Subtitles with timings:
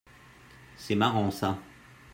[0.77, 1.59] C'est marrant ça.